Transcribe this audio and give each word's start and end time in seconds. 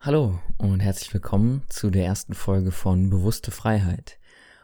Hallo 0.00 0.38
und 0.58 0.78
herzlich 0.78 1.12
willkommen 1.12 1.62
zu 1.68 1.90
der 1.90 2.06
ersten 2.06 2.32
Folge 2.32 2.70
von 2.70 3.10
Bewusste 3.10 3.50
Freiheit. 3.50 4.20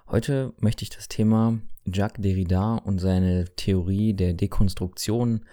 Heute 0.07 0.55
möchte 0.61 0.85
ich 0.85 0.91
das 0.91 1.09
Thema 1.09 1.59
Jacques 1.85 2.23
Derrida 2.23 2.77
und 2.77 3.01
seine 3.01 3.47
Theorie 3.57 4.15
der 4.15 4.35
Dekonstruktion 4.35 5.45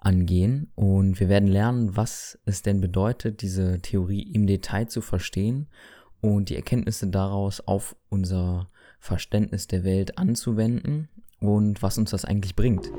angehen 0.00 0.72
und 0.74 1.20
wir 1.20 1.28
werden 1.28 1.46
lernen, 1.46 1.96
was 1.96 2.36
es 2.46 2.62
denn 2.62 2.80
bedeutet, 2.80 3.42
diese 3.42 3.78
Theorie 3.80 4.22
im 4.22 4.48
Detail 4.48 4.86
zu 4.86 5.00
verstehen 5.00 5.68
und 6.20 6.48
die 6.48 6.56
Erkenntnisse 6.56 7.06
daraus 7.06 7.60
auf 7.60 7.94
unser 8.08 8.70
Verständnis 8.98 9.68
der 9.68 9.84
Welt 9.84 10.18
anzuwenden 10.18 11.08
und 11.38 11.80
was 11.80 11.96
uns 11.96 12.10
das 12.10 12.24
eigentlich 12.24 12.56
bringt. 12.56 12.90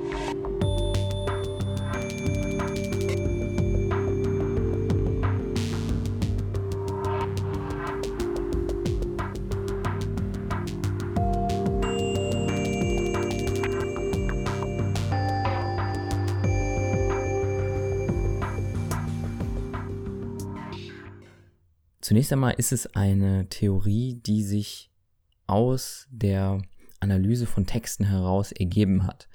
Zunächst 22.03 22.33
einmal 22.33 22.55
ist 22.57 22.73
es 22.73 22.95
eine 22.97 23.47
Theorie, 23.47 24.15
die 24.15 24.43
sich 24.43 24.91
aus 25.47 26.05
der 26.11 26.61
Analyse 26.99 27.45
von 27.45 27.65
Texten 27.65 28.03
heraus 28.03 28.51
ergeben 28.51 29.07
hat. 29.07 29.29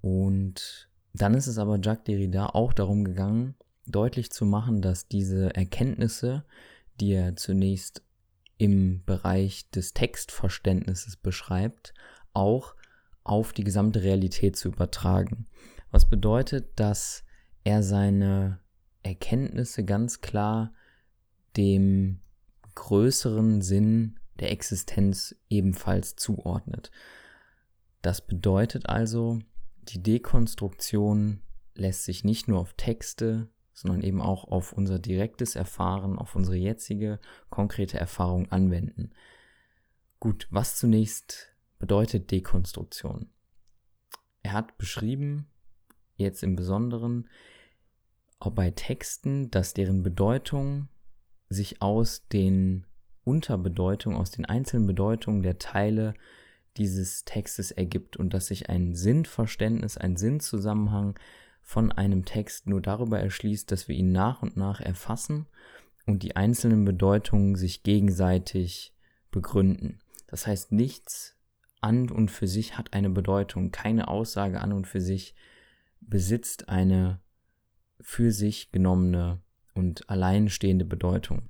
Und 0.00 0.88
dann 1.12 1.34
ist 1.34 1.48
es 1.48 1.58
aber 1.58 1.80
Jacques 1.82 2.04
Derrida 2.04 2.46
auch 2.46 2.72
darum 2.72 3.02
gegangen, 3.02 3.56
deutlich 3.84 4.30
zu 4.30 4.44
machen, 4.44 4.80
dass 4.80 5.08
diese 5.08 5.56
Erkenntnisse, 5.56 6.44
die 7.00 7.14
er 7.14 7.34
zunächst 7.34 8.04
im 8.58 9.02
Bereich 9.04 9.68
des 9.70 9.92
Textverständnisses 9.92 11.16
beschreibt, 11.16 11.94
auch 12.32 12.76
auf 13.24 13.52
die 13.52 13.64
gesamte 13.64 14.04
Realität 14.04 14.54
zu 14.54 14.68
übertragen. 14.68 15.46
Was 15.90 16.08
bedeutet, 16.08 16.78
dass 16.78 17.24
er 17.64 17.82
seine 17.82 18.60
Erkenntnisse 19.02 19.84
ganz 19.84 20.20
klar 20.20 20.72
dem 21.56 22.20
größeren 22.74 23.62
Sinn 23.62 24.18
der 24.40 24.50
Existenz 24.50 25.36
ebenfalls 25.48 26.16
zuordnet. 26.16 26.90
Das 28.00 28.26
bedeutet 28.26 28.88
also, 28.88 29.38
die 29.82 30.02
Dekonstruktion 30.02 31.42
lässt 31.74 32.04
sich 32.04 32.24
nicht 32.24 32.48
nur 32.48 32.58
auf 32.58 32.74
Texte, 32.74 33.48
sondern 33.72 34.02
eben 34.02 34.20
auch 34.20 34.44
auf 34.44 34.72
unser 34.72 34.98
direktes 34.98 35.56
Erfahren, 35.56 36.18
auf 36.18 36.36
unsere 36.36 36.56
jetzige 36.56 37.18
konkrete 37.50 37.98
Erfahrung 37.98 38.50
anwenden. 38.50 39.12
Gut, 40.20 40.46
was 40.50 40.76
zunächst 40.76 41.54
bedeutet 41.78 42.30
Dekonstruktion? 42.30 43.30
Er 44.42 44.52
hat 44.52 44.76
beschrieben, 44.78 45.46
jetzt 46.16 46.42
im 46.42 46.56
Besonderen, 46.56 47.28
auch 48.38 48.50
bei 48.50 48.70
Texten, 48.70 49.50
dass 49.50 49.74
deren 49.74 50.02
Bedeutung 50.02 50.88
sich 51.52 51.82
aus 51.82 52.26
den 52.28 52.86
Unterbedeutungen, 53.24 54.18
aus 54.18 54.30
den 54.30 54.44
einzelnen 54.44 54.86
Bedeutungen 54.86 55.42
der 55.42 55.58
Teile 55.58 56.14
dieses 56.76 57.24
Textes 57.24 57.70
ergibt 57.70 58.16
und 58.16 58.34
dass 58.34 58.46
sich 58.46 58.68
ein 58.68 58.94
Sinnverständnis, 58.94 59.96
ein 59.96 60.16
Sinnzusammenhang 60.16 61.18
von 61.62 61.92
einem 61.92 62.24
Text 62.24 62.66
nur 62.66 62.80
darüber 62.80 63.20
erschließt, 63.20 63.70
dass 63.70 63.88
wir 63.88 63.94
ihn 63.94 64.12
nach 64.12 64.42
und 64.42 64.56
nach 64.56 64.80
erfassen 64.80 65.46
und 66.06 66.22
die 66.22 66.34
einzelnen 66.34 66.84
Bedeutungen 66.84 67.54
sich 67.54 67.82
gegenseitig 67.82 68.94
begründen. 69.30 70.00
Das 70.26 70.46
heißt, 70.46 70.72
nichts 70.72 71.36
an 71.80 72.10
und 72.10 72.30
für 72.30 72.48
sich 72.48 72.76
hat 72.78 72.92
eine 72.92 73.10
Bedeutung, 73.10 73.70
keine 73.70 74.08
Aussage 74.08 74.60
an 74.60 74.72
und 74.72 74.86
für 74.86 75.00
sich 75.00 75.34
besitzt 76.00 76.68
eine 76.68 77.20
für 78.00 78.32
sich 78.32 78.72
genommene 78.72 79.40
und 79.74 80.08
alleinstehende 80.08 80.84
Bedeutung. 80.84 81.48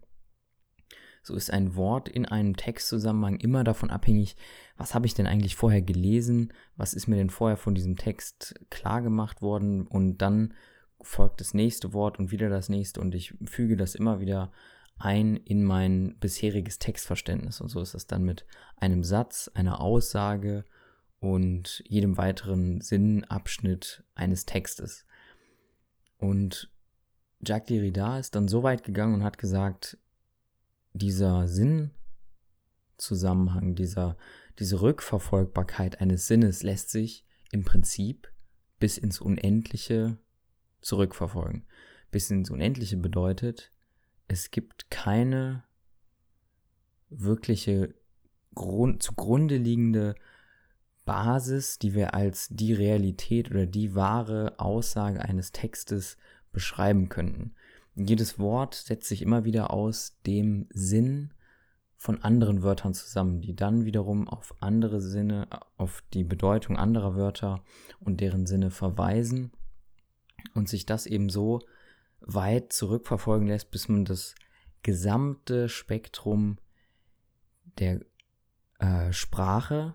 So 1.22 1.34
ist 1.34 1.53
ein 1.53 1.77
Wort 1.77 2.09
in 2.09 2.27
einem 2.27 2.56
Textzusammenhang 2.56 3.37
immer 3.37 3.62
davon 3.62 3.91
abhängig, 3.91 4.37
was 4.77 4.94
habe 4.94 5.06
ich 5.06 5.15
denn 5.15 5.28
eigentlich 5.28 5.55
vorher 5.55 5.83
gelesen, 5.83 6.53
was 6.77 6.94
ist 6.94 7.06
mir 7.06 7.16
denn 7.16 7.31
vorher 7.31 7.56
von 7.56 7.75
diesem 7.75 7.97
Text 7.97 8.56
klar 8.71 9.03
gemacht 9.03 9.41
worden 9.41 9.87
und 9.87 10.19
dann 10.19 10.55
folgt 11.00 11.41
das 11.41 11.55
nächste 11.55 11.93
Wort 11.93 12.19
und 12.19 12.32
wieder 12.32 12.49
das 12.49 12.69
nächste 12.69 13.00
und 13.00 13.15
ich 13.15 13.34
füge 13.44 13.77
das 13.77 13.94
immer 13.94 14.21
wieder 14.21 14.53
ein 14.99 15.37
in 15.37 15.65
mein 15.65 16.16
bisheriges 16.19 16.78
Textverständnis 16.78 17.61
und 17.61 17.69
so 17.69 17.81
ist 17.81 17.94
das 17.94 18.06
dann 18.06 18.25
mit 18.25 18.44
einem 18.77 19.05
Satz, 19.05 19.50
einer 19.55 19.81
Aussage 19.81 20.65
und 21.22 21.84
jedem 21.87 22.16
weiteren 22.16 22.81
Sinnabschnitt 22.81 24.03
eines 24.16 24.44
Textes. 24.44 25.06
Und 26.19 26.72
Jacques 27.45 27.67
Derrida 27.67 28.19
ist 28.19 28.35
dann 28.35 28.49
so 28.49 28.63
weit 28.63 28.85
gegangen 28.85 29.15
und 29.15 29.25
hat 29.25 29.39
gesagt, 29.39 29.99
dieser 30.93 31.49
Sinnzusammenhang, 31.49 33.75
dieser, 33.75 34.17
diese 34.59 34.81
Rückverfolgbarkeit 34.81 36.01
eines 36.01 36.29
Sinnes 36.29 36.63
lässt 36.63 36.91
sich 36.91 37.27
im 37.51 37.65
Prinzip 37.65 38.31
bis 38.79 38.99
ins 38.99 39.21
Unendliche 39.21 40.19
zurückverfolgen. 40.81 41.67
Bis 42.11 42.31
ins 42.31 42.51
Unendliche 42.51 42.97
bedeutet, 42.97 43.73
es 44.29 44.51
gibt 44.51 44.91
keine 44.91 45.65
wirkliche 47.09 47.95
Grund, 48.55 49.03
zugrunde 49.03 49.57
liegende 49.57 50.15
Basis, 51.05 51.79
die 51.79 51.95
wir 51.95 52.15
als 52.15 52.49
die 52.51 52.73
Realität 52.73 53.51
oder 53.51 53.67
die 53.67 53.95
wahre 53.95 54.59
Aussage 54.59 55.21
eines 55.21 55.53
Textes 55.53 56.17
beschreiben 56.53 57.09
könnten. 57.09 57.55
Jedes 57.95 58.39
Wort 58.39 58.75
setzt 58.75 59.09
sich 59.09 59.23
immer 59.23 59.45
wieder 59.45 59.71
aus 59.71 60.19
dem 60.27 60.67
Sinn 60.71 61.35
von 61.97 62.23
anderen 62.23 62.63
Wörtern 62.63 62.95
zusammen, 62.95 63.41
die 63.41 63.55
dann 63.55 63.85
wiederum 63.85 64.29
auf 64.29 64.55
andere 64.61 65.01
Sinne, 65.01 65.47
auf 65.77 66.03
die 66.15 66.25
Bedeutung 66.25 66.77
anderer 66.77 67.15
Wörter 67.15 67.62
und 68.01 68.21
deren 68.21 68.47
Sinne 68.47 68.71
verweisen 68.71 69.53
und 70.55 70.69
sich 70.69 70.87
das 70.87 71.07
eben 71.07 71.29
so 71.29 71.61
weit 72.21 72.73
zurückverfolgen 72.73 73.47
lässt, 73.47 73.71
bis 73.71 73.89
man 73.89 74.05
das 74.05 74.35
gesamte 74.83 75.69
Spektrum 75.69 76.59
der 77.79 78.01
äh, 78.79 79.12
Sprache 79.12 79.95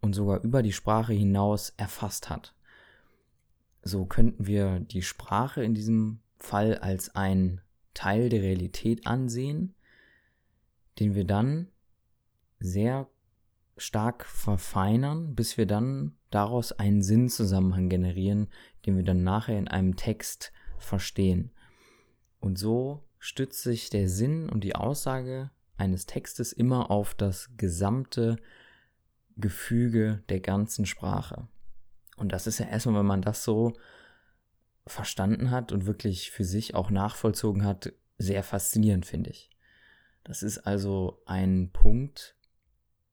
und 0.00 0.14
sogar 0.14 0.42
über 0.42 0.62
die 0.62 0.72
Sprache 0.72 1.12
hinaus 1.12 1.70
erfasst 1.76 2.30
hat. 2.30 2.54
So 3.82 4.06
könnten 4.06 4.46
wir 4.46 4.80
die 4.80 5.02
Sprache 5.02 5.62
in 5.62 5.74
diesem 5.74 6.20
Fall 6.38 6.78
als 6.78 7.14
ein 7.14 7.60
Teil 7.94 8.28
der 8.28 8.42
Realität 8.42 9.06
ansehen, 9.06 9.74
den 10.98 11.14
wir 11.14 11.24
dann 11.24 11.68
sehr 12.58 13.08
stark 13.76 14.24
verfeinern, 14.24 15.34
bis 15.34 15.56
wir 15.56 15.66
dann 15.66 16.16
daraus 16.30 16.72
einen 16.72 17.02
Sinnzusammenhang 17.02 17.88
generieren, 17.88 18.48
den 18.86 18.96
wir 18.96 19.04
dann 19.04 19.24
nachher 19.24 19.58
in 19.58 19.68
einem 19.68 19.96
Text 19.96 20.52
verstehen. 20.78 21.50
Und 22.40 22.58
so 22.58 23.04
stützt 23.18 23.62
sich 23.62 23.90
der 23.90 24.08
Sinn 24.08 24.48
und 24.48 24.64
die 24.64 24.74
Aussage 24.74 25.50
eines 25.76 26.06
Textes 26.06 26.52
immer 26.52 26.90
auf 26.90 27.14
das 27.14 27.50
gesamte 27.56 28.36
Gefüge 29.36 30.22
der 30.28 30.40
ganzen 30.40 30.86
Sprache. 30.86 31.48
Und 32.22 32.30
das 32.30 32.46
ist 32.46 32.58
ja 32.58 32.66
erstmal, 32.66 33.00
wenn 33.00 33.06
man 33.06 33.20
das 33.20 33.42
so 33.42 33.72
verstanden 34.86 35.50
hat 35.50 35.72
und 35.72 35.86
wirklich 35.86 36.30
für 36.30 36.44
sich 36.44 36.76
auch 36.76 36.88
nachvollzogen 36.88 37.64
hat, 37.64 37.92
sehr 38.16 38.44
faszinierend, 38.44 39.06
finde 39.06 39.30
ich. 39.30 39.50
Das 40.22 40.44
ist 40.44 40.58
also 40.58 41.20
ein 41.26 41.70
Punkt, 41.72 42.36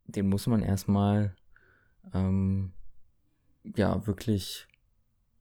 den 0.06 0.30
muss 0.30 0.46
man 0.46 0.62
erstmal 0.62 1.36
ähm, 2.14 2.72
ja 3.64 4.06
wirklich 4.06 4.68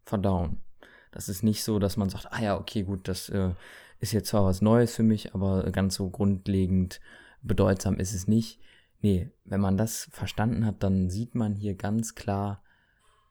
verdauen. 0.07 0.63
Das 1.11 1.29
ist 1.29 1.43
nicht 1.43 1.63
so, 1.63 1.79
dass 1.79 1.99
man 1.99 2.09
sagt, 2.09 2.33
ah 2.33 2.41
ja, 2.41 2.57
okay, 2.57 2.85
gut, 2.85 3.07
das 3.07 3.29
äh, 3.29 3.53
ist 3.99 4.13
jetzt 4.13 4.31
zwar 4.31 4.47
was 4.47 4.63
Neues 4.63 4.97
für 4.97 5.03
mich, 5.03 5.35
aber 5.35 5.71
ganz 5.73 5.97
so 5.97 6.09
grundlegend 6.09 7.03
bedeutsam 7.43 7.99
ist 7.99 8.15
es 8.15 8.29
nicht. 8.29 8.61
Nee, 9.03 9.31
wenn 9.45 9.61
man 9.61 9.77
das 9.77 10.09
verstanden 10.11 10.65
hat, 10.65 10.83
dann 10.83 11.11
sieht 11.11 11.35
man 11.35 11.55
hier 11.55 11.75
ganz 11.75 12.15
klar, 12.15 12.63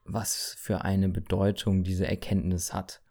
was 0.08 0.56
für 0.58 0.84
eine 0.84 1.10
Bedeutung 1.10 1.84
diese 1.84 2.08
Erkenntnis 2.08 2.74
hat. 2.74 3.02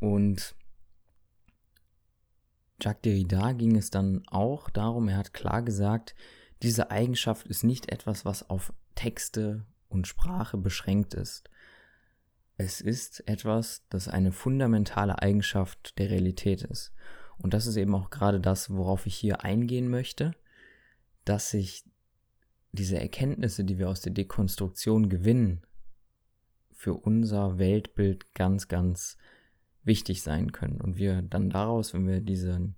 Und 0.00 0.54
Jacques 2.80 3.02
Derrida 3.02 3.52
ging 3.52 3.76
es 3.76 3.90
dann 3.90 4.22
auch 4.26 4.68
darum, 4.70 5.08
er 5.08 5.16
hat 5.18 5.32
klar 5.32 5.62
gesagt, 5.62 6.14
diese 6.62 6.90
Eigenschaft 6.90 7.46
ist 7.46 7.64
nicht 7.64 7.90
etwas, 7.90 8.24
was 8.24 8.48
auf 8.48 8.72
Texte 8.94 9.64
und 9.88 10.06
Sprache 10.06 10.56
beschränkt 10.56 11.14
ist. 11.14 11.44
Es 12.58 12.80
ist 12.80 13.26
etwas, 13.28 13.84
das 13.90 14.08
eine 14.08 14.32
fundamentale 14.32 15.20
Eigenschaft 15.20 15.98
der 15.98 16.10
Realität 16.10 16.62
ist. 16.62 16.92
Und 17.38 17.52
das 17.52 17.66
ist 17.66 17.76
eben 17.76 17.94
auch 17.94 18.08
gerade 18.08 18.40
das, 18.40 18.70
worauf 18.70 19.06
ich 19.06 19.14
hier 19.14 19.44
eingehen 19.44 19.88
möchte, 19.88 20.34
dass 21.24 21.50
sich 21.50 21.84
diese 22.78 23.00
Erkenntnisse, 23.00 23.64
die 23.64 23.78
wir 23.78 23.88
aus 23.88 24.00
der 24.00 24.12
Dekonstruktion 24.12 25.08
gewinnen, 25.08 25.62
für 26.72 26.94
unser 26.94 27.58
Weltbild 27.58 28.34
ganz, 28.34 28.68
ganz 28.68 29.16
wichtig 29.82 30.22
sein 30.22 30.52
können. 30.52 30.80
Und 30.80 30.98
wir 30.98 31.22
dann 31.22 31.50
daraus, 31.50 31.94
wenn 31.94 32.06
wir 32.06 32.20
diese, 32.20 32.74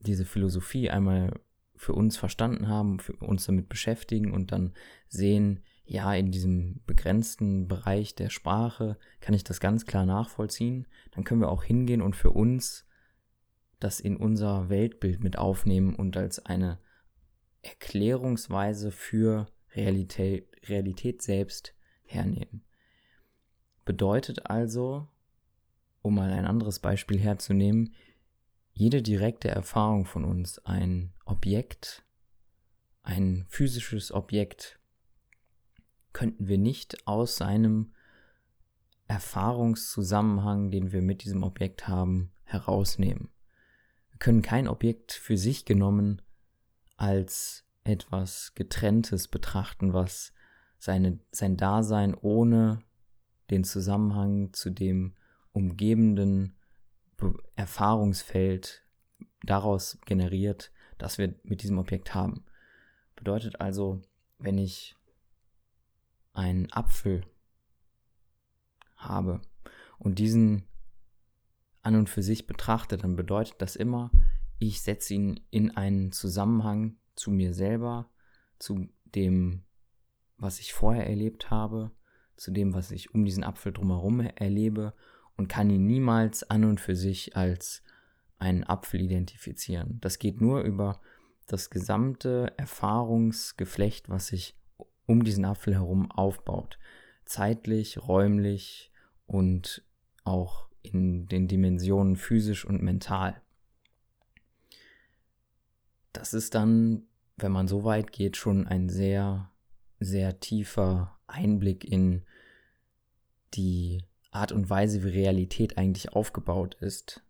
diese 0.00 0.24
Philosophie 0.24 0.90
einmal 0.90 1.40
für 1.76 1.94
uns 1.94 2.16
verstanden 2.16 2.68
haben, 2.68 2.98
uns 3.20 3.46
damit 3.46 3.68
beschäftigen 3.68 4.32
und 4.32 4.52
dann 4.52 4.74
sehen, 5.08 5.60
ja, 5.84 6.14
in 6.14 6.30
diesem 6.30 6.80
begrenzten 6.86 7.66
Bereich 7.66 8.14
der 8.14 8.30
Sprache 8.30 8.98
kann 9.20 9.34
ich 9.34 9.44
das 9.44 9.60
ganz 9.60 9.86
klar 9.86 10.06
nachvollziehen, 10.06 10.86
dann 11.12 11.24
können 11.24 11.40
wir 11.40 11.48
auch 11.48 11.64
hingehen 11.64 12.02
und 12.02 12.14
für 12.14 12.30
uns 12.30 12.86
das 13.80 13.98
in 13.98 14.16
unser 14.16 14.68
Weltbild 14.68 15.24
mit 15.24 15.38
aufnehmen 15.38 15.94
und 15.94 16.16
als 16.16 16.44
eine 16.44 16.78
Erklärungsweise 17.62 18.90
für 18.90 19.46
Realität, 19.74 20.48
Realität 20.68 21.22
selbst 21.22 21.74
hernehmen. 22.04 22.64
Bedeutet 23.84 24.46
also, 24.46 25.08
um 26.02 26.14
mal 26.14 26.32
ein 26.32 26.46
anderes 26.46 26.78
Beispiel 26.78 27.18
herzunehmen, 27.18 27.94
jede 28.72 29.02
direkte 29.02 29.48
Erfahrung 29.48 30.06
von 30.06 30.24
uns, 30.24 30.58
ein 30.60 31.12
Objekt, 31.24 32.04
ein 33.02 33.44
physisches 33.48 34.12
Objekt, 34.12 34.78
könnten 36.12 36.48
wir 36.48 36.58
nicht 36.58 37.06
aus 37.06 37.36
seinem 37.36 37.92
Erfahrungszusammenhang, 39.06 40.70
den 40.70 40.92
wir 40.92 41.02
mit 41.02 41.24
diesem 41.24 41.42
Objekt 41.42 41.88
haben, 41.88 42.32
herausnehmen. 42.44 43.28
Wir 44.10 44.18
können 44.18 44.42
kein 44.42 44.68
Objekt 44.68 45.12
für 45.12 45.36
sich 45.36 45.64
genommen 45.64 46.22
als 47.00 47.64
etwas 47.82 48.54
Getrenntes 48.54 49.26
betrachten, 49.26 49.94
was 49.94 50.34
seine, 50.78 51.18
sein 51.32 51.56
Dasein 51.56 52.14
ohne 52.14 52.82
den 53.48 53.64
Zusammenhang 53.64 54.52
zu 54.52 54.68
dem 54.68 55.14
umgebenden 55.52 56.56
Erfahrungsfeld 57.56 58.84
daraus 59.42 59.98
generiert, 60.04 60.72
das 60.98 61.16
wir 61.16 61.34
mit 61.42 61.62
diesem 61.62 61.78
Objekt 61.78 62.14
haben. 62.14 62.44
Bedeutet 63.16 63.62
also, 63.62 64.02
wenn 64.38 64.58
ich 64.58 64.94
einen 66.34 66.70
Apfel 66.70 67.24
habe 68.96 69.40
und 69.98 70.18
diesen 70.18 70.66
an 71.80 71.96
und 71.96 72.10
für 72.10 72.22
sich 72.22 72.46
betrachte, 72.46 72.98
dann 72.98 73.16
bedeutet 73.16 73.54
das 73.58 73.74
immer, 73.74 74.10
ich 74.60 74.82
setze 74.82 75.14
ihn 75.14 75.40
in 75.50 75.76
einen 75.76 76.12
Zusammenhang 76.12 76.96
zu 77.16 77.30
mir 77.30 77.54
selber, 77.54 78.10
zu 78.58 78.88
dem, 79.06 79.62
was 80.36 80.60
ich 80.60 80.74
vorher 80.74 81.06
erlebt 81.06 81.50
habe, 81.50 81.90
zu 82.36 82.50
dem, 82.50 82.74
was 82.74 82.90
ich 82.90 83.14
um 83.14 83.24
diesen 83.24 83.42
Apfel 83.42 83.72
drumherum 83.72 84.20
erlebe 84.20 84.94
und 85.36 85.48
kann 85.48 85.70
ihn 85.70 85.86
niemals 85.86 86.42
an 86.48 86.64
und 86.64 86.78
für 86.80 86.94
sich 86.94 87.36
als 87.36 87.82
einen 88.38 88.64
Apfel 88.64 89.00
identifizieren. 89.00 89.98
Das 90.02 90.18
geht 90.18 90.42
nur 90.42 90.60
über 90.62 91.00
das 91.46 91.70
gesamte 91.70 92.52
Erfahrungsgeflecht, 92.58 94.10
was 94.10 94.28
sich 94.28 94.58
um 95.06 95.24
diesen 95.24 95.46
Apfel 95.46 95.74
herum 95.74 96.10
aufbaut. 96.10 96.78
Zeitlich, 97.24 98.06
räumlich 98.06 98.92
und 99.26 99.84
auch 100.24 100.68
in 100.82 101.26
den 101.28 101.48
Dimensionen 101.48 102.16
physisch 102.16 102.64
und 102.66 102.82
mental. 102.82 103.40
Das 106.12 106.34
ist 106.34 106.54
dann, 106.54 107.04
wenn 107.36 107.52
man 107.52 107.68
so 107.68 107.84
weit 107.84 108.12
geht, 108.12 108.36
schon 108.36 108.66
ein 108.66 108.88
sehr, 108.88 109.50
sehr 109.98 110.40
tiefer 110.40 111.18
Einblick 111.26 111.84
in 111.84 112.24
die 113.54 114.04
Art 114.30 114.52
und 114.52 114.70
Weise, 114.70 115.02
wie 115.04 115.08
Realität 115.08 115.78
eigentlich 115.78 116.12
aufgebaut 116.12 116.76
ist 116.80 117.22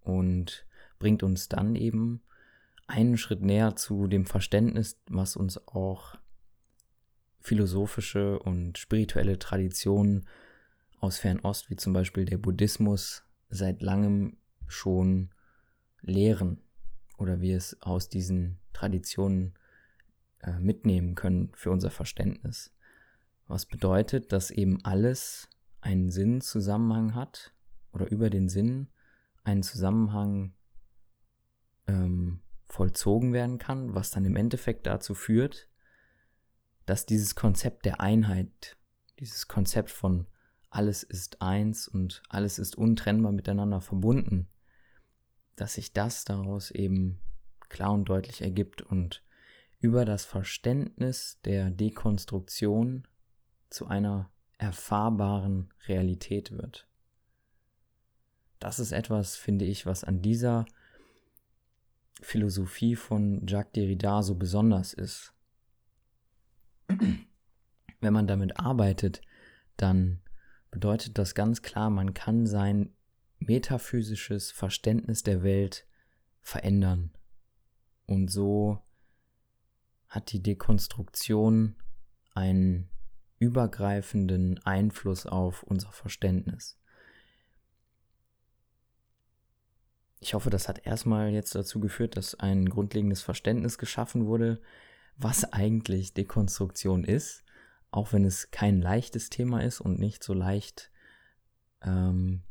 und 0.00 0.66
bringt 0.98 1.22
uns 1.22 1.48
dann 1.48 1.74
eben 1.76 2.22
einen 2.86 3.16
Schritt 3.16 3.42
näher 3.42 3.76
zu 3.76 4.06
dem 4.06 4.26
Verständnis, 4.26 5.00
was 5.08 5.36
uns 5.36 5.58
auch 5.68 6.16
philosophische 7.40 8.38
und 8.38 8.78
spirituelle 8.78 9.38
Traditionen 9.38 10.26
aus 10.98 11.18
Fernost, 11.18 11.70
wie 11.70 11.76
zum 11.76 11.92
Beispiel 11.92 12.24
der 12.24 12.38
Buddhismus, 12.38 13.24
seit 13.50 13.82
langem 13.82 14.36
schon 14.66 15.30
lehren 16.00 16.60
oder 17.16 17.40
wir 17.40 17.56
es 17.56 17.80
aus 17.82 18.08
diesen 18.08 18.58
Traditionen 18.72 19.54
äh, 20.40 20.58
mitnehmen 20.58 21.14
können 21.14 21.50
für 21.54 21.70
unser 21.70 21.90
Verständnis. 21.90 22.74
Was 23.46 23.66
bedeutet, 23.66 24.32
dass 24.32 24.50
eben 24.50 24.84
alles 24.84 25.48
einen 25.80 26.10
Sinnzusammenhang 26.10 27.14
hat 27.14 27.52
oder 27.92 28.10
über 28.10 28.28
den 28.28 28.48
Sinn 28.48 28.88
einen 29.44 29.62
Zusammenhang 29.62 30.52
ähm, 31.86 32.40
vollzogen 32.66 33.32
werden 33.32 33.58
kann, 33.58 33.94
was 33.94 34.10
dann 34.10 34.24
im 34.24 34.36
Endeffekt 34.36 34.86
dazu 34.86 35.14
führt, 35.14 35.68
dass 36.84 37.06
dieses 37.06 37.34
Konzept 37.34 37.84
der 37.84 38.00
Einheit, 38.00 38.76
dieses 39.20 39.48
Konzept 39.48 39.90
von 39.90 40.26
alles 40.68 41.02
ist 41.02 41.40
eins 41.40 41.88
und 41.88 42.22
alles 42.28 42.58
ist 42.58 42.76
untrennbar 42.76 43.32
miteinander 43.32 43.80
verbunden, 43.80 44.48
dass 45.56 45.74
sich 45.74 45.92
das 45.92 46.24
daraus 46.24 46.70
eben 46.70 47.18
klar 47.68 47.92
und 47.92 48.04
deutlich 48.04 48.42
ergibt 48.42 48.82
und 48.82 49.22
über 49.80 50.04
das 50.04 50.24
Verständnis 50.24 51.40
der 51.44 51.70
Dekonstruktion 51.70 53.06
zu 53.70 53.86
einer 53.86 54.30
erfahrbaren 54.58 55.72
Realität 55.86 56.52
wird. 56.52 56.86
Das 58.58 58.78
ist 58.78 58.92
etwas, 58.92 59.36
finde 59.36 59.64
ich, 59.64 59.84
was 59.84 60.04
an 60.04 60.22
dieser 60.22 60.64
Philosophie 62.22 62.96
von 62.96 63.46
Jacques 63.46 63.72
Derrida 63.72 64.22
so 64.22 64.34
besonders 64.34 64.94
ist. 64.94 65.34
Wenn 66.88 68.12
man 68.12 68.26
damit 68.26 68.58
arbeitet, 68.58 69.20
dann 69.76 70.20
bedeutet 70.70 71.18
das 71.18 71.34
ganz 71.34 71.62
klar, 71.62 71.90
man 71.90 72.14
kann 72.14 72.46
sein 72.46 72.95
metaphysisches 73.38 74.50
Verständnis 74.50 75.22
der 75.22 75.42
Welt 75.42 75.86
verändern. 76.40 77.10
Und 78.06 78.28
so 78.28 78.82
hat 80.08 80.32
die 80.32 80.42
Dekonstruktion 80.42 81.76
einen 82.34 82.88
übergreifenden 83.38 84.64
Einfluss 84.64 85.26
auf 85.26 85.62
unser 85.62 85.92
Verständnis. 85.92 86.78
Ich 90.20 90.34
hoffe, 90.34 90.50
das 90.50 90.68
hat 90.68 90.86
erstmal 90.86 91.30
jetzt 91.30 91.54
dazu 91.54 91.78
geführt, 91.78 92.16
dass 92.16 92.34
ein 92.34 92.68
grundlegendes 92.68 93.22
Verständnis 93.22 93.78
geschaffen 93.78 94.26
wurde, 94.26 94.60
was 95.16 95.52
eigentlich 95.52 96.14
Dekonstruktion 96.14 97.04
ist, 97.04 97.44
auch 97.90 98.12
wenn 98.12 98.24
es 98.24 98.50
kein 98.50 98.80
leichtes 98.80 99.30
Thema 99.30 99.62
ist 99.62 99.80
und 99.80 99.98
nicht 99.98 100.24
so 100.24 100.34
leicht 100.34 100.90
ähm, 101.82 102.42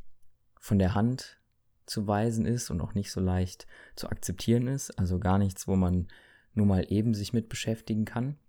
von 0.66 0.80
der 0.80 0.96
Hand 0.96 1.40
zu 1.86 2.08
weisen 2.08 2.48
ist 2.48 2.72
und 2.72 2.82
auch 2.82 2.96
nicht 2.96 3.12
so 3.12 3.22
leicht 3.22 3.68
zu 3.96 4.10
akzeptieren 4.10 4.66
ist, 4.66 4.90
also 4.98 5.20
gar 5.20 5.38
nichts, 5.38 5.68
wo 5.68 5.76
man 5.76 6.08
nur 6.56 6.66
mal 6.66 6.92
eben 6.92 7.14
sich 7.14 7.34
mit 7.34 7.50
beschäftigen 7.50 8.04
kann. 8.04 8.40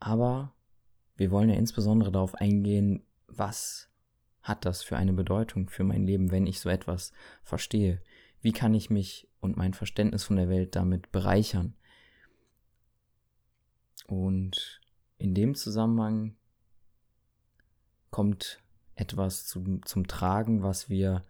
Aber 0.00 0.52
wir 1.14 1.30
wollen 1.30 1.50
ja 1.50 1.54
insbesondere 1.54 2.10
darauf 2.10 2.34
eingehen, 2.34 3.04
was 3.28 3.88
hat 4.42 4.64
das 4.64 4.82
für 4.82 4.96
eine 4.96 5.12
Bedeutung 5.12 5.70
für 5.70 5.84
mein 5.84 6.04
Leben, 6.04 6.32
wenn 6.32 6.48
ich 6.48 6.58
so 6.58 6.68
etwas 6.68 7.12
verstehe? 7.44 8.02
Wie 8.40 8.52
kann 8.52 8.74
ich 8.74 8.90
mich 8.90 9.28
und 9.38 9.56
mein 9.56 9.74
Verständnis 9.74 10.24
von 10.24 10.34
der 10.34 10.48
Welt 10.48 10.74
damit 10.74 11.12
bereichern? 11.12 11.76
Und 14.08 14.80
in 15.16 15.32
dem 15.32 15.54
Zusammenhang 15.54 16.34
kommt 18.10 18.60
etwas 18.98 19.46
zum, 19.46 19.84
zum 19.84 20.06
Tragen, 20.06 20.62
was 20.62 20.88
wir 20.88 21.24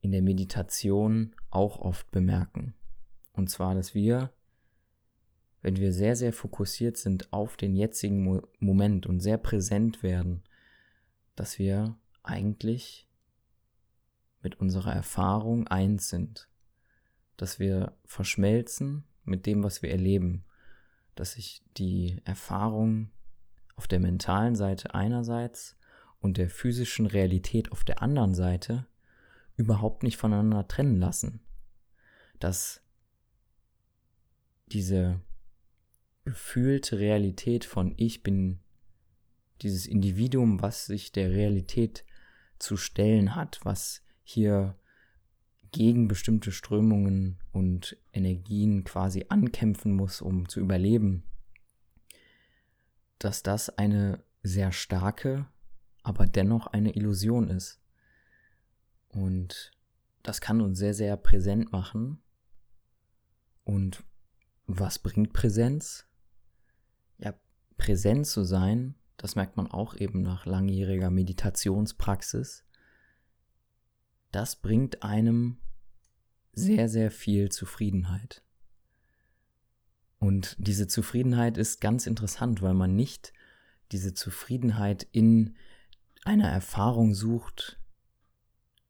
in 0.00 0.12
der 0.12 0.22
Meditation 0.22 1.34
auch 1.50 1.78
oft 1.78 2.10
bemerken. 2.10 2.74
Und 3.32 3.50
zwar, 3.50 3.74
dass 3.74 3.94
wir 3.94 4.32
wenn 5.62 5.76
wir 5.76 5.92
sehr, 5.92 6.16
sehr 6.16 6.32
fokussiert 6.32 6.96
sind 6.96 7.32
auf 7.32 7.56
den 7.56 7.74
jetzigen 7.74 8.22
Mo 8.22 8.42
Moment 8.60 9.06
und 9.06 9.20
sehr 9.20 9.38
präsent 9.38 10.02
werden, 10.02 10.42
dass 11.34 11.58
wir 11.58 11.96
eigentlich 12.22 13.08
mit 14.42 14.60
unserer 14.60 14.92
Erfahrung 14.92 15.66
eins 15.66 16.08
sind, 16.08 16.48
dass 17.36 17.58
wir 17.58 17.92
verschmelzen 18.04 19.04
mit 19.24 19.46
dem, 19.46 19.62
was 19.62 19.82
wir 19.82 19.90
erleben, 19.90 20.44
dass 21.16 21.32
sich 21.32 21.62
die 21.76 22.20
Erfahrung 22.24 23.10
auf 23.74 23.88
der 23.88 24.00
mentalen 24.00 24.54
Seite 24.54 24.94
einerseits 24.94 25.76
und 26.20 26.36
der 26.36 26.50
physischen 26.50 27.06
Realität 27.06 27.72
auf 27.72 27.84
der 27.84 28.02
anderen 28.02 28.34
Seite 28.34 28.86
überhaupt 29.56 30.02
nicht 30.02 30.16
voneinander 30.16 30.66
trennen 30.68 30.98
lassen. 30.98 31.40
Dass 32.38 32.82
diese 34.66 35.20
gefühlte 36.24 36.98
Realität 36.98 37.64
von 37.64 37.94
ich 37.96 38.22
bin 38.22 38.60
dieses 39.62 39.86
Individuum, 39.86 40.62
was 40.62 40.86
sich 40.86 41.10
der 41.10 41.30
Realität 41.30 42.04
zu 42.58 42.76
stellen 42.76 43.34
hat, 43.34 43.60
was 43.64 44.02
hier 44.22 44.76
gegen 45.72 46.08
bestimmte 46.08 46.52
Strömungen 46.52 47.38
und 47.52 47.96
Energien 48.12 48.84
quasi 48.84 49.26
ankämpfen 49.28 49.94
muss, 49.94 50.20
um 50.20 50.48
zu 50.48 50.60
überleben, 50.60 51.24
dass 53.18 53.42
das 53.42 53.68
eine 53.70 54.22
sehr 54.42 54.72
starke, 54.72 55.46
aber 56.02 56.26
dennoch 56.26 56.66
eine 56.68 56.94
Illusion 56.94 57.48
ist. 57.48 57.80
Und 59.08 59.72
das 60.22 60.40
kann 60.40 60.60
uns 60.60 60.78
sehr, 60.78 60.94
sehr 60.94 61.16
präsent 61.16 61.72
machen. 61.72 62.22
Und 63.64 64.04
was 64.66 64.98
bringt 64.98 65.32
Präsenz? 65.32 66.06
Ja, 67.18 67.34
präsent 67.76 68.26
zu 68.26 68.44
sein, 68.44 68.94
das 69.16 69.34
merkt 69.34 69.56
man 69.56 69.66
auch 69.66 69.96
eben 69.96 70.22
nach 70.22 70.46
langjähriger 70.46 71.10
Meditationspraxis, 71.10 72.64
das 74.30 74.56
bringt 74.56 75.02
einem 75.02 75.58
sehr, 76.52 76.88
sehr 76.88 77.10
viel 77.10 77.50
Zufriedenheit. 77.50 78.42
Und 80.18 80.56
diese 80.58 80.88
Zufriedenheit 80.88 81.56
ist 81.56 81.80
ganz 81.80 82.06
interessant, 82.06 82.60
weil 82.60 82.74
man 82.74 82.94
nicht 82.94 83.32
diese 83.92 84.14
Zufriedenheit 84.14 85.06
in 85.12 85.56
einer 86.28 86.48
Erfahrung 86.48 87.14
sucht 87.14 87.80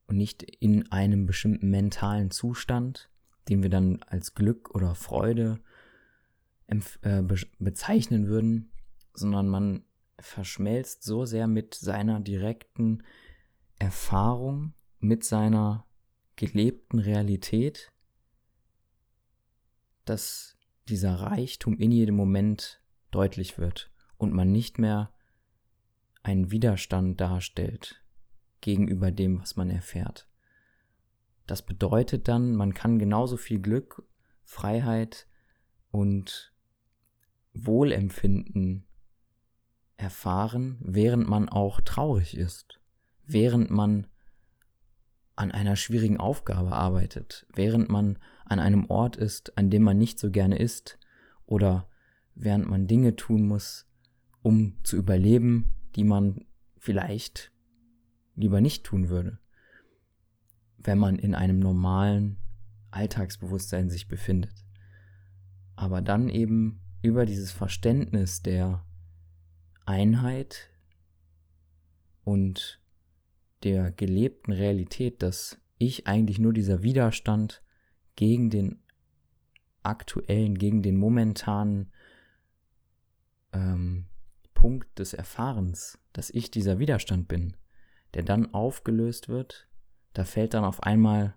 und 0.08 0.16
nicht 0.16 0.42
in 0.42 0.90
einem 0.90 1.24
bestimmten 1.24 1.70
mentalen 1.70 2.32
Zustand, 2.32 3.10
den 3.48 3.62
wir 3.62 3.70
dann 3.70 4.02
als 4.02 4.34
Glück 4.34 4.74
oder 4.74 4.96
Freude 4.96 5.60
äh, 6.66 7.22
bezeichnen 7.60 8.26
würden, 8.26 8.72
sondern 9.14 9.48
man 9.48 9.84
verschmelzt 10.18 11.04
so 11.04 11.24
sehr 11.26 11.46
mit 11.46 11.74
seiner 11.74 12.18
direkten 12.18 13.04
Erfahrung, 13.78 14.74
mit 14.98 15.22
seiner 15.22 15.86
gelebten 16.34 16.98
Realität, 16.98 17.92
dass 20.04 20.56
dieser 20.88 21.14
Reichtum 21.14 21.78
in 21.78 21.92
jedem 21.92 22.16
Moment 22.16 22.82
deutlich 23.12 23.58
wird 23.58 23.92
und 24.16 24.32
man 24.32 24.50
nicht 24.50 24.80
mehr 24.80 25.12
einen 26.22 26.50
Widerstand 26.50 27.20
darstellt 27.20 28.02
gegenüber 28.60 29.10
dem, 29.10 29.40
was 29.40 29.56
man 29.56 29.70
erfährt. 29.70 30.28
Das 31.46 31.62
bedeutet 31.62 32.28
dann, 32.28 32.54
man 32.54 32.74
kann 32.74 32.98
genauso 32.98 33.36
viel 33.36 33.60
Glück, 33.60 34.02
Freiheit 34.44 35.26
und 35.90 36.52
Wohlempfinden 37.54 38.86
erfahren, 39.96 40.78
während 40.80 41.28
man 41.28 41.48
auch 41.48 41.80
traurig 41.80 42.36
ist, 42.36 42.80
während 43.24 43.70
man 43.70 44.06
an 45.36 45.50
einer 45.52 45.76
schwierigen 45.76 46.18
Aufgabe 46.18 46.72
arbeitet, 46.72 47.46
während 47.54 47.88
man 47.88 48.18
an 48.44 48.58
einem 48.58 48.86
Ort 48.86 49.16
ist, 49.16 49.56
an 49.56 49.70
dem 49.70 49.82
man 49.82 49.98
nicht 49.98 50.18
so 50.18 50.30
gerne 50.30 50.58
ist, 50.58 50.98
oder 51.46 51.88
während 52.34 52.68
man 52.68 52.86
Dinge 52.86 53.16
tun 53.16 53.46
muss, 53.46 53.86
um 54.42 54.76
zu 54.82 54.96
überleben, 54.96 55.74
die 55.96 56.04
man 56.04 56.44
vielleicht 56.78 57.52
lieber 58.34 58.60
nicht 58.60 58.84
tun 58.84 59.08
würde, 59.08 59.38
wenn 60.78 60.98
man 60.98 61.18
in 61.18 61.34
einem 61.34 61.58
normalen 61.58 62.38
Alltagsbewusstsein 62.90 63.90
sich 63.90 64.08
befindet. 64.08 64.64
Aber 65.76 66.00
dann 66.00 66.28
eben 66.28 66.80
über 67.02 67.26
dieses 67.26 67.50
Verständnis 67.50 68.42
der 68.42 68.84
Einheit 69.86 70.70
und 72.24 72.80
der 73.62 73.90
gelebten 73.90 74.52
Realität, 74.52 75.22
dass 75.22 75.60
ich 75.78 76.06
eigentlich 76.06 76.38
nur 76.38 76.52
dieser 76.52 76.82
Widerstand 76.82 77.62
gegen 78.16 78.50
den 78.50 78.82
aktuellen, 79.82 80.58
gegen 80.58 80.82
den 80.82 80.96
momentanen 80.96 81.92
ähm, 83.52 84.07
Punkt 84.58 84.98
des 84.98 85.14
Erfahrens, 85.14 85.98
dass 86.12 86.30
ich 86.30 86.50
dieser 86.50 86.80
Widerstand 86.80 87.28
bin, 87.28 87.56
der 88.14 88.24
dann 88.24 88.52
aufgelöst 88.52 89.28
wird, 89.28 89.68
da 90.14 90.24
fällt 90.24 90.54
dann 90.54 90.64
auf 90.64 90.82
einmal 90.82 91.36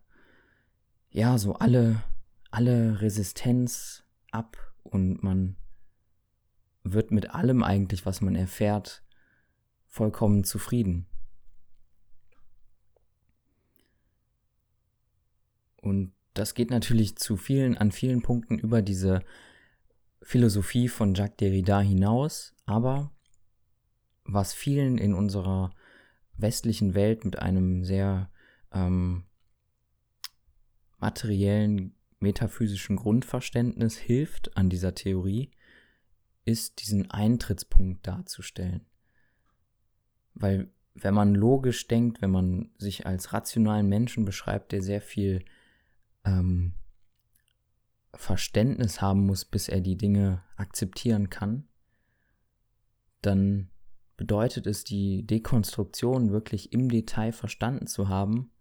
ja 1.12 1.38
so 1.38 1.54
alle 1.54 2.02
alle 2.50 3.00
Resistenz 3.00 4.04
ab 4.32 4.58
und 4.82 5.22
man 5.22 5.56
wird 6.84 7.12
mit 7.12 7.30
allem 7.30 7.64
eigentlich, 7.64 8.08
was 8.08 8.22
man 8.22 8.36
erfährt, 8.36 9.04
vollkommen 9.88 10.44
zufrieden. 10.44 11.06
Und 15.78 16.14
das 16.34 16.56
geht 16.56 16.72
natürlich 16.72 17.18
zu 17.18 17.38
vielen, 17.38 17.78
an 17.78 17.92
vielen 17.92 18.24
Punkten 18.24 18.58
über 18.58 18.82
diese 18.82 19.22
Philosophie 20.24 20.88
von 20.88 21.14
Jacques 21.14 21.38
Derrida 21.38 21.82
hinaus, 21.82 22.56
aber 22.72 23.12
was 24.24 24.54
vielen 24.54 24.98
in 24.98 25.14
unserer 25.14 25.72
westlichen 26.38 26.96
Welt 26.96 27.26
mit 27.26 27.38
einem 27.38 27.84
sehr 27.84 28.32
ähm, 28.72 29.26
materiellen, 30.98 31.96
metaphysischen 32.20 32.96
Grundverständnis 32.96 33.98
hilft 33.98 34.56
an 34.56 34.70
dieser 34.70 34.96
Theorie, 34.96 35.52
ist, 36.46 36.82
diesen 36.82 37.12
Eintrittspunkt 37.12 38.08
darzustellen. 38.08 38.86
Weil 40.34 40.72
wenn 40.94 41.14
man 41.14 41.36
logisch 41.36 41.88
denkt, 41.88 42.22
wenn 42.22 42.32
man 42.32 42.72
sich 42.78 43.06
als 43.06 43.34
rationalen 43.34 43.88
Menschen 43.88 44.24
beschreibt, 44.24 44.72
der 44.72 44.82
sehr 44.82 45.02
viel 45.02 45.44
ähm, 46.24 46.74
Verständnis 48.14 49.02
haben 49.02 49.26
muss, 49.26 49.46
bis 49.46 49.68
er 49.68 49.82
die 49.82 49.98
Dinge 49.98 50.44
akzeptieren 50.56 51.30
kann, 51.30 51.68
dann 53.22 53.70
bedeutet 54.18 54.68
es, 54.68 54.84
die 54.84 55.26
Dekonstruktion 55.26 56.32
wirklich 56.32 56.74
im 56.74 56.90
Detail 56.90 57.32
verstanden 57.32 57.88
zu 57.88 58.10
haben, 58.10 58.52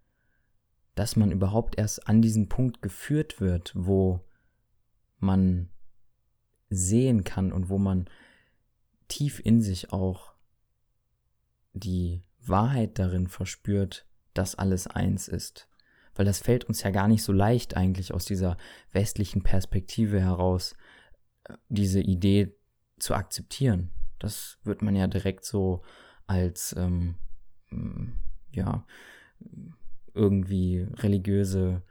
dass 0.95 1.17
man 1.17 1.31
überhaupt 1.31 1.79
erst 1.79 2.09
an 2.09 2.23
diesen 2.23 2.49
Punkt 2.49 2.83
geführt 2.83 3.40
wird, 3.40 3.73
wo 3.75 4.21
man 5.19 5.71
sehen 6.69 7.25
kann 7.25 7.52
und 7.52 7.69
wo 7.69 7.79
man 7.79 8.09
tief 9.09 9.40
in 9.45 9.61
sich 9.61 9.93
auch 9.93 10.35
die 11.73 12.23
Wahrheit 12.40 12.99
darin 12.99 13.26
verspürt, 13.26 14.07
dass 14.35 14.55
alles 14.55 14.87
eins 14.87 15.29
ist 15.29 15.71
weil 16.14 16.25
das 16.26 16.40
fällt 16.40 16.64
uns 16.64 16.83
ja 16.83 16.90
gar 16.90 17.09
nicht 17.09 17.23
so 17.23 17.33
leicht 17.33 17.76
eigentlich 17.79 18.12
aus 18.12 18.25
dieser 18.25 18.57
westlichen 18.93 19.43
Perspektive 19.43 20.21
heraus, 20.21 20.75
äh, 21.45 21.55
diese 21.71 22.00
Idee 22.00 22.55
zu 22.99 23.14
akzeptieren. 23.14 23.90
Das 24.21 24.59
wird 24.62 24.83
man 24.83 24.95
ja 24.95 25.09
direkt 25.09 25.45
so 25.45 25.83
als, 26.27 26.75
ähm, 26.79 27.17
mm, 27.71 28.12
ja, 28.53 28.87
irgendwie 30.15 30.87
religiöse 30.95 31.83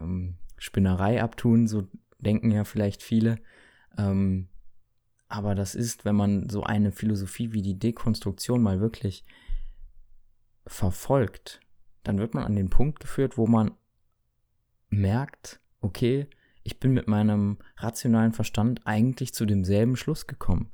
ähm, 0.00 0.36
Spinnerei 0.58 1.22
abtun, 1.22 1.68
so 1.68 1.86
denken 2.18 2.50
ja 2.50 2.64
vielleicht 2.64 3.02
viele. 3.02 3.36
Ähm, 3.96 4.48
aber 5.28 5.54
das 5.54 5.74
ist, 5.74 6.04
wenn 6.04 6.16
man 6.16 6.48
so 6.48 6.62
eine 6.62 6.92
Philosophie 6.92 7.52
wie 7.52 7.62
die 7.62 7.78
Dekonstruktion 7.78 8.62
mal 8.62 8.80
wirklich 8.80 9.24
verfolgt, 10.66 11.60
dann 12.02 12.18
wird 12.18 12.34
man 12.34 12.44
an 12.44 12.56
den 12.56 12.70
Punkt 12.70 13.00
geführt, 13.00 13.36
wo 13.36 13.46
man 13.46 13.72
merkt, 14.88 15.60
okay, 15.80 16.28
ich 16.62 16.80
bin 16.80 16.92
mit 16.92 17.08
meinem 17.08 17.58
rationalen 17.76 18.32
Verstand 18.32 18.86
eigentlich 18.86 19.34
zu 19.34 19.46
demselben 19.46 19.96
Schluss 19.96 20.26
gekommen. 20.26 20.70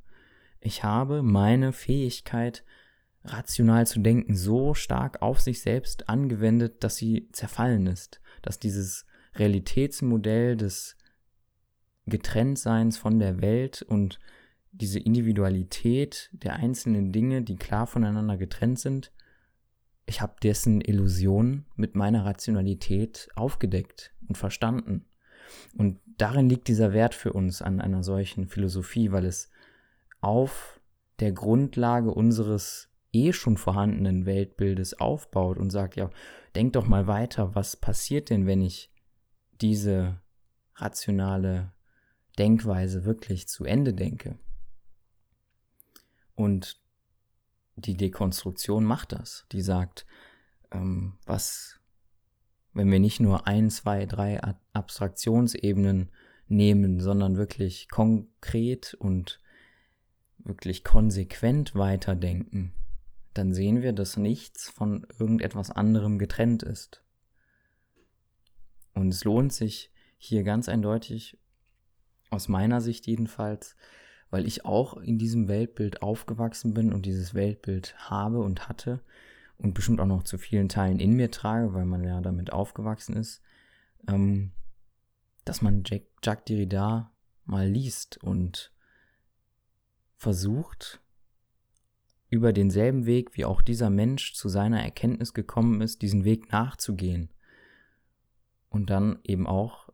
Ich 0.65 0.83
habe 0.83 1.23
meine 1.23 1.73
Fähigkeit, 1.73 2.63
rational 3.25 3.85
zu 3.85 3.99
denken, 3.99 4.33
so 4.35 4.73
stark 4.73 5.21
auf 5.21 5.41
sich 5.41 5.61
selbst 5.61 6.07
angewendet, 6.07 6.83
dass 6.85 6.95
sie 6.95 7.27
zerfallen 7.33 7.85
ist, 7.85 8.21
dass 8.41 8.59
dieses 8.59 9.05
Realitätsmodell 9.35 10.55
des 10.55 10.95
Getrenntseins 12.05 12.97
von 12.97 13.19
der 13.19 13.41
Welt 13.41 13.81
und 13.81 14.19
diese 14.71 14.99
Individualität 14.99 16.29
der 16.31 16.55
einzelnen 16.55 17.11
Dinge, 17.11 17.41
die 17.41 17.57
klar 17.57 17.85
voneinander 17.85 18.37
getrennt 18.37 18.79
sind, 18.79 19.11
ich 20.05 20.21
habe 20.21 20.35
dessen 20.41 20.79
Illusion 20.79 21.65
mit 21.75 21.95
meiner 21.95 22.25
Rationalität 22.25 23.27
aufgedeckt 23.35 24.13
und 24.29 24.37
verstanden. 24.37 25.05
Und 25.77 25.99
darin 26.17 26.47
liegt 26.47 26.69
dieser 26.69 26.93
Wert 26.93 27.15
für 27.15 27.33
uns 27.33 27.61
an 27.61 27.81
einer 27.81 28.03
solchen 28.03 28.47
Philosophie, 28.47 29.11
weil 29.11 29.25
es 29.25 29.49
auf 30.23 30.79
der 31.19 31.31
Grundlage 31.31 32.11
unseres 32.11 32.89
eh 33.11 33.33
schon 33.33 33.57
vorhandenen 33.57 34.25
Weltbildes 34.25 34.99
aufbaut 34.99 35.57
und 35.57 35.69
sagt, 35.69 35.95
ja, 35.95 36.09
denk 36.55 36.73
doch 36.73 36.87
mal 36.87 37.07
weiter, 37.07 37.55
was 37.55 37.75
passiert 37.75 38.29
denn, 38.29 38.47
wenn 38.47 38.61
ich 38.61 38.91
diese 39.61 40.21
rationale 40.75 41.73
Denkweise 42.39 43.05
wirklich 43.05 43.47
zu 43.47 43.65
Ende 43.65 43.93
denke? 43.93 44.39
Und 46.35 46.81
die 47.75 47.95
Dekonstruktion 47.95 48.83
macht 48.83 49.11
das. 49.11 49.45
Die 49.51 49.61
sagt, 49.61 50.05
ähm, 50.71 51.17
was, 51.25 51.79
wenn 52.73 52.91
wir 52.91 52.99
nicht 52.99 53.19
nur 53.19 53.45
ein, 53.45 53.69
zwei, 53.69 54.05
drei 54.05 54.41
Abstraktionsebenen 54.73 56.11
nehmen, 56.47 56.99
sondern 56.99 57.37
wirklich 57.37 57.89
konkret 57.89 58.95
und 58.95 59.39
wirklich 60.43 60.83
konsequent 60.83 61.75
weiterdenken, 61.75 62.73
dann 63.33 63.53
sehen 63.53 63.81
wir, 63.81 63.93
dass 63.93 64.17
nichts 64.17 64.69
von 64.69 65.07
irgendetwas 65.17 65.71
anderem 65.71 66.19
getrennt 66.19 66.63
ist. 66.63 67.03
Und 68.93 69.09
es 69.09 69.23
lohnt 69.23 69.53
sich 69.53 69.91
hier 70.17 70.43
ganz 70.43 70.69
eindeutig, 70.69 71.37
aus 72.29 72.47
meiner 72.47 72.81
Sicht 72.81 73.07
jedenfalls, 73.07 73.75
weil 74.29 74.45
ich 74.47 74.65
auch 74.65 74.97
in 74.97 75.19
diesem 75.19 75.47
Weltbild 75.47 76.01
aufgewachsen 76.01 76.73
bin 76.73 76.91
und 76.91 77.05
dieses 77.05 77.33
Weltbild 77.33 77.95
habe 78.09 78.39
und 78.39 78.67
hatte 78.67 79.03
und 79.57 79.73
bestimmt 79.73 79.99
auch 79.99 80.07
noch 80.07 80.23
zu 80.23 80.37
vielen 80.37 80.69
Teilen 80.69 80.99
in 80.99 81.13
mir 81.13 81.29
trage, 81.29 81.73
weil 81.73 81.85
man 81.85 82.03
ja 82.03 82.21
damit 82.21 82.51
aufgewachsen 82.51 83.15
ist, 83.15 83.41
ähm, 84.07 84.51
dass 85.45 85.61
man 85.61 85.83
Jack, 85.85 86.03
Jacques 86.23 86.45
Derrida 86.45 87.11
mal 87.45 87.67
liest 87.67 88.17
und 88.23 88.72
versucht, 90.23 91.01
über 92.29 92.51
denselben 92.51 93.05
Weg, 93.05 93.37
wie 93.37 93.45
auch 93.45 93.61
dieser 93.61 93.91
Mensch 93.91 94.33
zu 94.33 94.49
seiner 94.49 94.81
Erkenntnis 94.81 95.35
gekommen 95.35 95.81
ist, 95.81 96.01
diesen 96.01 96.23
Weg 96.23 96.51
nachzugehen. 96.51 97.29
Und 98.69 98.89
dann 98.89 99.19
eben 99.23 99.45
auch 99.45 99.89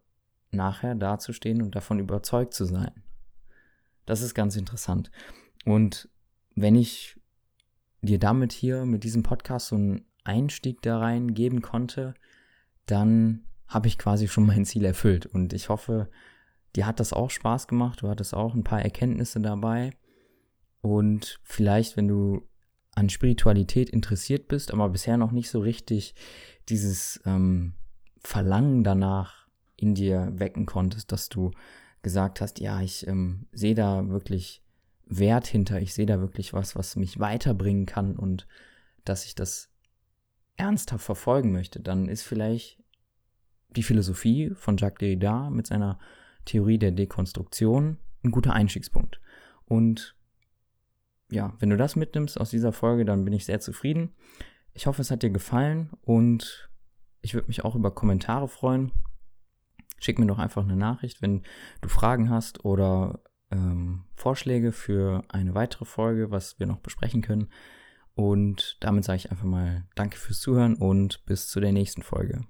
nachher 0.52 0.96
dazustehen 0.96 1.62
und 1.62 1.76
davon 1.76 2.00
überzeugt 2.00 2.54
zu 2.54 2.64
sein. 2.64 3.04
Das 4.06 4.22
ist 4.22 4.34
ganz 4.34 4.56
interessant. 4.56 5.12
Und 5.66 6.08
wenn 6.56 6.76
ich 6.76 7.20
dir 8.02 8.20
damit 8.20 8.54
hier 8.54 8.86
mit 8.86 9.04
diesem 9.04 9.24
Podcast 9.24 9.68
so 9.68 9.76
einen 9.76 10.06
Einstieg 10.24 10.82
da 10.82 11.00
rein 11.00 11.34
geben 11.34 11.62
konnte, 11.62 12.14
dann 12.86 13.44
habe 13.68 13.88
ich 13.88 13.98
quasi 13.98 14.28
schon 14.28 14.46
mein 14.46 14.64
Ziel 14.64 14.86
erfüllt. 14.86 15.26
Und 15.26 15.52
ich 15.52 15.68
hoffe, 15.68 16.10
dir 16.76 16.86
hat 16.86 17.00
das 17.00 17.12
auch 17.12 17.30
Spaß 17.30 17.68
gemacht. 17.68 18.02
Du 18.02 18.08
hattest 18.08 18.34
auch 18.34 18.56
ein 18.56 18.64
paar 18.64 18.82
Erkenntnisse 18.82 19.42
dabei. 19.42 19.92
Und 20.82 21.40
vielleicht, 21.44 21.98
wenn 21.98 22.08
du 22.08 22.48
an 22.96 23.10
Spiritualität 23.10 23.90
interessiert 23.90 24.48
bist, 24.48 24.74
aber 24.74 24.90
bisher 24.90 25.18
noch 25.18 25.32
nicht 25.32 25.50
so 25.50 25.60
richtig 25.60 26.16
dieses 26.68 27.22
ähm, 27.26 27.74
Verlangen 28.24 28.84
danach 28.84 29.48
in 29.76 29.96
dir 29.96 30.32
wecken 30.34 30.66
konntest, 30.66 31.12
dass 31.12 31.30
du 31.30 31.52
gesagt 32.02 32.42
hast, 32.42 32.60
ja, 32.60 32.82
ich 32.82 33.08
ähm, 33.08 33.48
sehe 33.52 33.76
da 33.76 34.10
wirklich 34.10 34.64
Wert 35.06 35.48
hinter, 35.48 35.82
ich 35.82 35.94
sehe 35.94 36.06
da 36.06 36.20
wirklich 36.20 36.54
was, 36.54 36.76
was 36.76 36.96
mich 36.96 37.20
weiterbringen 37.20 37.86
kann 37.86 38.16
und 38.16 38.48
dass 39.06 39.26
ich 39.26 39.36
das 39.36 39.70
ernsthaft 40.56 41.04
verfolgen 41.04 41.52
möchte, 41.52 41.80
dann 41.80 42.08
ist 42.08 42.24
vielleicht 42.24 42.82
die 43.70 43.84
Philosophie 43.84 44.52
von 44.56 44.78
Jacques 44.78 45.00
Derrida 45.00 45.50
mit 45.50 45.68
seiner 45.68 46.00
Theorie 46.46 46.78
der 46.78 46.92
Dekonstruktion 46.92 47.98
ein 48.24 48.32
guter 48.32 48.54
Einstiegspunkt. 48.54 49.22
Und 49.66 50.16
ja, 51.30 51.54
wenn 51.60 51.70
du 51.70 51.78
das 51.78 51.96
mitnimmst 51.96 52.40
aus 52.40 52.50
dieser 52.50 52.72
Folge, 52.72 53.06
dann 53.06 53.24
bin 53.26 53.34
ich 53.34 53.46
sehr 53.46 53.60
zufrieden. 53.60 54.16
Ich 54.74 54.88
hoffe, 54.88 55.02
es 55.02 55.12
hat 55.12 55.24
dir 55.24 55.30
gefallen 55.30 55.92
und 56.02 56.70
ich 57.22 57.34
würde 57.34 57.48
mich 57.48 57.64
auch 57.64 57.76
über 57.76 57.92
Kommentare 57.92 58.48
freuen. 58.48 58.92
Schick 60.00 60.18
mir 60.18 60.28
doch 60.28 60.40
einfach 60.40 60.64
eine 60.64 60.76
Nachricht, 60.76 61.22
wenn 61.22 61.44
du 61.82 61.90
Fragen 61.90 62.30
hast 62.30 62.64
oder 62.64 63.20
ähm, 63.52 64.06
Vorschläge 64.16 64.72
für 64.72 65.24
eine 65.30 65.54
weitere 65.54 65.86
Folge, 65.86 66.32
was 66.32 66.60
wir 66.60 66.68
noch 66.68 66.80
besprechen 66.80 67.22
können. 67.22 67.50
Und 68.16 68.78
damit 68.80 69.04
sage 69.04 69.18
ich 69.18 69.32
einfach 69.32 69.46
mal 69.46 69.86
Danke 69.96 70.18
fürs 70.18 70.40
Zuhören 70.40 70.76
und 70.76 71.26
bis 71.26 71.48
zu 71.48 71.60
der 71.60 71.72
nächsten 71.72 72.02
Folge. 72.02 72.46